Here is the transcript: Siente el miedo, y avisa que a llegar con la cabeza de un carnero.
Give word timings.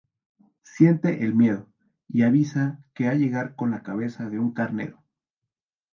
Siente 0.63 1.23
el 1.23 1.35
miedo, 1.35 1.69
y 2.09 2.23
avisa 2.23 2.79
que 2.95 3.07
a 3.07 3.13
llegar 3.13 3.53
con 3.55 3.69
la 3.69 3.83
cabeza 3.83 4.31
de 4.31 4.39
un 4.39 4.51
carnero. 4.51 5.03